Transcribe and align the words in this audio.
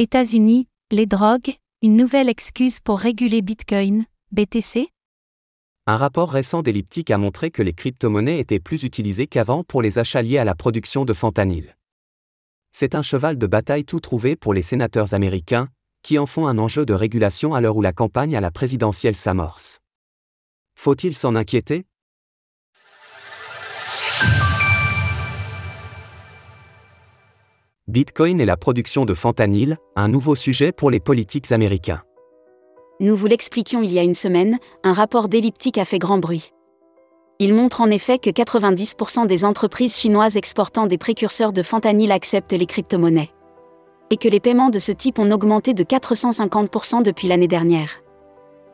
États-Unis, 0.00 0.68
les 0.92 1.06
drogues, 1.06 1.56
une 1.82 1.96
nouvelle 1.96 2.28
excuse 2.28 2.78
pour 2.78 3.00
réguler 3.00 3.42
Bitcoin, 3.42 4.04
BTC 4.30 4.92
Un 5.88 5.96
rapport 5.96 6.30
récent 6.30 6.62
d'Elliptic 6.62 7.10
a 7.10 7.18
montré 7.18 7.50
que 7.50 7.62
les 7.62 7.72
crypto-monnaies 7.72 8.38
étaient 8.38 8.60
plus 8.60 8.84
utilisées 8.84 9.26
qu'avant 9.26 9.64
pour 9.64 9.82
les 9.82 9.98
achats 9.98 10.22
liés 10.22 10.38
à 10.38 10.44
la 10.44 10.54
production 10.54 11.04
de 11.04 11.12
fentanyl. 11.12 11.76
C'est 12.70 12.94
un 12.94 13.02
cheval 13.02 13.38
de 13.38 13.46
bataille 13.48 13.84
tout 13.84 13.98
trouvé 13.98 14.36
pour 14.36 14.54
les 14.54 14.62
sénateurs 14.62 15.14
américains, 15.14 15.66
qui 16.04 16.16
en 16.20 16.26
font 16.26 16.46
un 16.46 16.58
enjeu 16.58 16.86
de 16.86 16.94
régulation 16.94 17.54
à 17.54 17.60
l'heure 17.60 17.76
où 17.76 17.82
la 17.82 17.92
campagne 17.92 18.36
à 18.36 18.40
la 18.40 18.52
présidentielle 18.52 19.16
s'amorce. 19.16 19.80
Faut-il 20.76 21.12
s'en 21.12 21.34
inquiéter? 21.34 21.87
Bitcoin 27.88 28.38
et 28.38 28.44
la 28.44 28.58
production 28.58 29.06
de 29.06 29.14
fentanyl, 29.14 29.78
un 29.96 30.08
nouveau 30.08 30.34
sujet 30.34 30.72
pour 30.72 30.90
les 30.90 31.00
politiques 31.00 31.52
américains. 31.52 32.02
Nous 33.00 33.16
vous 33.16 33.26
l'expliquions 33.26 33.80
il 33.80 33.90
y 33.90 33.98
a 33.98 34.02
une 34.02 34.12
semaine, 34.12 34.58
un 34.84 34.92
rapport 34.92 35.26
d'elliptique 35.30 35.78
a 35.78 35.86
fait 35.86 35.98
grand 35.98 36.18
bruit. 36.18 36.50
Il 37.38 37.54
montre 37.54 37.80
en 37.80 37.90
effet 37.90 38.18
que 38.18 38.28
90% 38.28 39.26
des 39.26 39.46
entreprises 39.46 39.96
chinoises 39.96 40.36
exportant 40.36 40.86
des 40.86 40.98
précurseurs 40.98 41.54
de 41.54 41.62
fentanyl 41.62 42.12
acceptent 42.12 42.52
les 42.52 42.66
crypto-monnaies. 42.66 43.30
Et 44.10 44.18
que 44.18 44.28
les 44.28 44.40
paiements 44.40 44.68
de 44.68 44.78
ce 44.78 44.92
type 44.92 45.18
ont 45.18 45.30
augmenté 45.30 45.72
de 45.72 45.82
450% 45.82 47.02
depuis 47.02 47.26
l'année 47.26 47.48
dernière. 47.48 48.02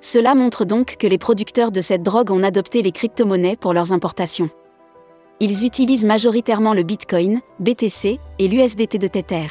Cela 0.00 0.34
montre 0.34 0.64
donc 0.64 0.96
que 0.98 1.06
les 1.06 1.18
producteurs 1.18 1.70
de 1.70 1.80
cette 1.80 2.02
drogue 2.02 2.32
ont 2.32 2.42
adopté 2.42 2.82
les 2.82 2.90
crypto-monnaies 2.90 3.56
pour 3.56 3.72
leurs 3.72 3.92
importations. 3.92 4.50
Ils 5.38 5.66
utilisent 5.66 6.06
majoritairement 6.06 6.72
le 6.72 6.82
Bitcoin, 6.82 7.42
BTC 7.60 8.18
et 8.38 8.48
l'USDT 8.48 8.96
de 8.96 9.06
Tether. 9.06 9.48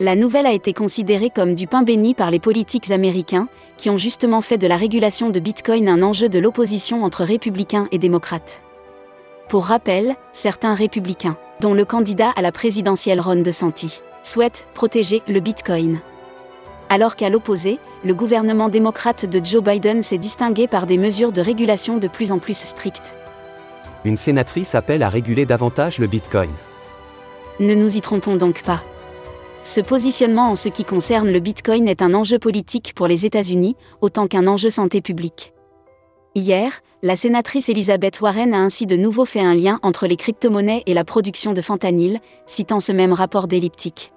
La 0.00 0.16
nouvelle 0.16 0.46
a 0.46 0.52
été 0.52 0.72
considérée 0.72 1.28
comme 1.28 1.54
du 1.54 1.66
pain 1.66 1.82
béni 1.82 2.14
par 2.14 2.30
les 2.30 2.38
politiques 2.38 2.90
américains, 2.90 3.48
qui 3.76 3.90
ont 3.90 3.98
justement 3.98 4.40
fait 4.40 4.56
de 4.56 4.66
la 4.66 4.78
régulation 4.78 5.28
de 5.28 5.40
Bitcoin 5.40 5.90
un 5.90 6.00
enjeu 6.00 6.30
de 6.30 6.38
l'opposition 6.38 7.04
entre 7.04 7.22
républicains 7.22 7.86
et 7.92 7.98
démocrates. 7.98 8.62
Pour 9.50 9.66
rappel, 9.66 10.16
certains 10.32 10.74
républicains, 10.74 11.36
dont 11.60 11.74
le 11.74 11.84
candidat 11.84 12.30
à 12.34 12.40
la 12.40 12.52
présidentielle 12.52 13.20
Ron 13.20 13.42
DeSantis, 13.42 14.00
souhaitent 14.22 14.66
protéger 14.72 15.20
le 15.28 15.40
Bitcoin. 15.40 15.98
Alors 16.88 17.14
qu'à 17.14 17.28
l'opposé, 17.28 17.78
le 18.06 18.14
gouvernement 18.14 18.70
démocrate 18.70 19.26
de 19.26 19.44
Joe 19.44 19.62
Biden 19.62 20.00
s'est 20.00 20.16
distingué 20.16 20.66
par 20.66 20.86
des 20.86 20.96
mesures 20.96 21.32
de 21.32 21.42
régulation 21.42 21.98
de 21.98 22.08
plus 22.08 22.32
en 22.32 22.38
plus 22.38 22.56
strictes 22.56 23.12
une 24.08 24.16
sénatrice 24.16 24.74
appelle 24.74 25.02
à 25.02 25.08
réguler 25.08 25.46
davantage 25.46 25.98
le 25.98 26.06
Bitcoin. 26.08 26.50
Ne 27.60 27.74
nous 27.74 27.96
y 27.96 28.00
trompons 28.00 28.36
donc 28.36 28.62
pas. 28.62 28.82
Ce 29.64 29.80
positionnement 29.80 30.50
en 30.50 30.56
ce 30.56 30.68
qui 30.68 30.84
concerne 30.84 31.30
le 31.30 31.40
Bitcoin 31.40 31.86
est 31.88 32.02
un 32.02 32.14
enjeu 32.14 32.38
politique 32.38 32.94
pour 32.94 33.06
les 33.06 33.26
États-Unis, 33.26 33.76
autant 34.00 34.26
qu'un 34.26 34.46
enjeu 34.46 34.70
santé 34.70 35.00
publique. 35.02 35.52
Hier, 36.34 36.80
la 37.02 37.16
sénatrice 37.16 37.68
Elizabeth 37.68 38.20
Warren 38.20 38.54
a 38.54 38.58
ainsi 38.58 38.86
de 38.86 38.96
nouveau 38.96 39.24
fait 39.24 39.40
un 39.40 39.54
lien 39.54 39.78
entre 39.82 40.06
les 40.06 40.16
crypto-monnaies 40.16 40.84
et 40.86 40.94
la 40.94 41.04
production 41.04 41.52
de 41.52 41.60
fentanyl, 41.60 42.20
citant 42.46 42.80
ce 42.80 42.92
même 42.92 43.12
rapport 43.12 43.46
d'elliptique. 43.46 44.12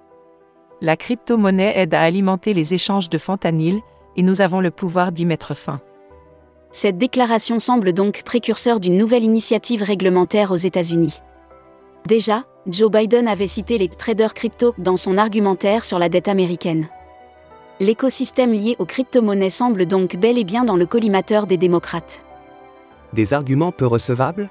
La 0.80 0.96
crypto-monnaie 0.96 1.74
aide 1.76 1.94
à 1.94 2.00
alimenter 2.00 2.54
les 2.54 2.74
échanges 2.74 3.10
de 3.10 3.18
fentanyl, 3.18 3.80
et 4.16 4.22
nous 4.22 4.40
avons 4.40 4.60
le 4.60 4.70
pouvoir 4.70 5.12
d'y 5.12 5.26
mettre 5.26 5.54
fin. 5.54 5.80
Cette 6.72 6.96
déclaration 6.96 7.58
semble 7.58 7.92
donc 7.92 8.22
précurseur 8.24 8.80
d'une 8.80 8.96
nouvelle 8.96 9.24
initiative 9.24 9.82
réglementaire 9.82 10.50
aux 10.52 10.56
États-Unis. 10.56 11.20
Déjà, 12.06 12.44
Joe 12.66 12.90
Biden 12.90 13.28
avait 13.28 13.46
cité 13.46 13.76
les 13.76 13.88
traders 13.88 14.32
crypto 14.32 14.74
dans 14.78 14.96
son 14.96 15.18
argumentaire 15.18 15.84
sur 15.84 15.98
la 15.98 16.08
dette 16.08 16.28
américaine. 16.28 16.88
L'écosystème 17.78 18.52
lié 18.52 18.76
aux 18.78 18.86
crypto-monnaies 18.86 19.50
semble 19.50 19.84
donc 19.84 20.16
bel 20.16 20.38
et 20.38 20.44
bien 20.44 20.64
dans 20.64 20.76
le 20.76 20.86
collimateur 20.86 21.46
des 21.46 21.58
démocrates. 21.58 22.22
Des 23.12 23.34
arguments 23.34 23.72
peu 23.72 23.86
recevables? 23.86 24.48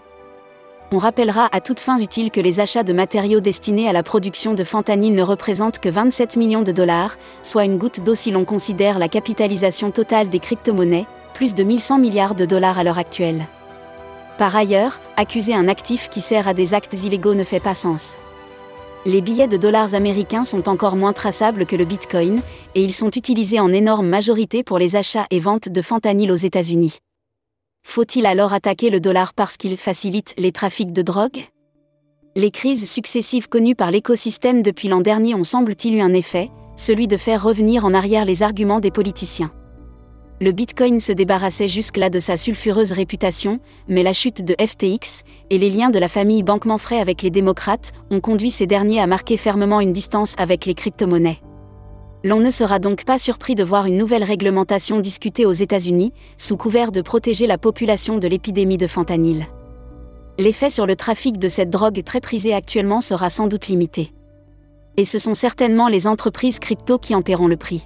On 0.94 0.98
rappellera 0.98 1.50
à 1.52 1.62
toute 1.62 1.80
fin 1.80 1.98
utile 1.98 2.30
que 2.30 2.42
les 2.42 2.60
achats 2.60 2.84
de 2.84 2.94
matériaux 2.94 3.40
destinés 3.40 3.88
à 3.88 3.94
la 3.94 4.04
production 4.04 4.54
de 4.54 4.64
fentanyl 4.64 5.16
ne 5.16 5.24
représentent 5.24 5.80
que 5.80 5.90
27 5.90 6.36
millions 6.36 6.64
de 6.64 6.74
dollars, 6.74 7.16
soit 7.42 7.64
une 7.64 7.78
goutte 7.78 8.04
d'eau 8.04 8.14
si 8.14 8.30
l'on 8.30 8.46
considère 8.46 9.00
la 9.00 9.08
capitalisation 9.08 9.90
totale 9.90 10.30
des 10.30 10.40
crypto-monnaies, 10.40 11.08
plus 11.34 11.56
de 11.56 11.64
1100 11.64 11.98
milliards 12.00 12.36
de 12.36 12.46
dollars 12.46 12.80
à 12.80 12.84
l'heure 12.84 12.98
actuelle. 12.98 13.48
Par 14.38 14.56
ailleurs, 14.56 15.00
accuser 15.18 15.54
un 15.54 15.68
actif 15.68 16.10
qui 16.10 16.22
sert 16.22 16.48
à 16.48 16.54
des 16.54 16.74
actes 16.74 17.04
illégaux 17.04 17.36
ne 17.36 17.44
fait 17.44 17.60
pas 17.60 17.74
sens. 17.74 18.18
Les 19.06 19.22
billets 19.22 19.48
de 19.48 19.58
dollars 19.58 19.96
américains 19.96 20.44
sont 20.44 20.70
encore 20.70 20.96
moins 20.96 21.14
traçables 21.14 21.66
que 21.66 21.76
le 21.76 21.86
Bitcoin, 21.86 22.42
et 22.76 22.84
ils 22.84 22.94
sont 22.94 23.10
utilisés 23.10 23.60
en 23.60 23.74
énorme 23.74 24.08
majorité 24.08 24.64
pour 24.64 24.78
les 24.78 24.96
achats 24.96 25.28
et 25.32 25.40
ventes 25.40 25.70
de 25.70 25.82
fentanyl 25.82 26.32
aux 26.32 26.36
États-Unis. 26.36 26.98
Faut-il 27.84 28.26
alors 28.26 28.54
attaquer 28.54 28.90
le 28.90 29.00
dollar 29.00 29.34
parce 29.34 29.58
qu'il 29.58 29.76
facilite 29.78 30.34
les 30.38 30.52
trafics 30.52 30.94
de 30.94 31.02
drogue? 31.02 31.46
Les 32.36 32.52
crises 32.52 32.90
successives 32.90 33.50
connues 33.50 33.76
par 33.76 33.92
l'écosystème 33.92 34.62
depuis 34.62 34.88
l'an 34.88 35.02
dernier 35.02 35.36
ont 35.36 35.44
semble-t-il 35.44 35.96
eu 35.96 36.02
un 36.02 36.14
effet, 36.14 36.50
celui 36.76 37.08
de 37.08 37.18
faire 37.18 37.44
revenir 37.44 37.86
en 37.86 37.94
arrière 37.94 38.26
les 38.26 38.44
arguments 38.44 38.80
des 38.80 38.92
politiciens 38.92 39.52
le 40.42 40.52
Bitcoin 40.52 41.00
se 41.00 41.12
débarrassait 41.12 41.68
jusque-là 41.68 42.10
de 42.10 42.18
sa 42.18 42.36
sulfureuse 42.36 42.94
réputation, 42.94 43.60
mais 43.88 44.02
la 44.02 44.12
chute 44.12 44.44
de 44.44 44.56
FTX 44.60 45.22
et 45.52 45.60
les 45.60 45.70
liens 45.70 45.92
de 45.92 46.00
la 46.00 46.08
famille 46.08 46.42
Bankman-Frey 46.42 47.00
avec 47.00 47.22
les 47.22 47.30
démocrates 47.30 47.92
ont 48.10 48.22
conduit 48.22 48.50
ces 48.50 48.66
derniers 48.66 49.00
à 49.00 49.06
marquer 49.06 49.38
fermement 49.38 49.82
une 49.82 49.94
distance 49.94 50.34
avec 50.40 50.66
les 50.66 50.74
crypto-monnaies. 50.74 51.40
L'on 52.24 52.40
ne 52.40 52.50
sera 52.50 52.80
donc 52.80 53.06
pas 53.06 53.20
surpris 53.20 53.54
de 53.54 53.64
voir 53.64 53.86
une 53.86 53.98
nouvelle 53.98 54.24
réglementation 54.24 55.00
discutée 55.00 55.46
aux 55.46 55.52
États-Unis, 55.52 56.12
sous 56.38 56.58
couvert 56.58 56.92
de 56.92 57.02
protéger 57.02 57.46
la 57.46 57.60
population 57.60 58.18
de 58.18 58.28
l'épidémie 58.28 58.78
de 58.78 58.88
fentanyl. 58.88 59.46
L'effet 60.40 60.72
sur 60.72 60.88
le 60.88 60.96
trafic 60.96 61.38
de 61.38 61.50
cette 61.50 61.70
drogue 61.70 62.02
très 62.04 62.20
prisée 62.20 62.56
actuellement 62.56 63.02
sera 63.02 63.30
sans 63.30 63.48
doute 63.48 63.68
limité. 63.68 64.12
Et 64.98 65.06
ce 65.06 65.20
sont 65.20 65.36
certainement 65.36 65.88
les 65.88 66.08
entreprises 66.08 66.58
crypto 66.58 66.98
qui 66.98 67.14
en 67.14 67.22
paieront 67.22 67.48
le 67.48 67.58
prix. 67.58 67.86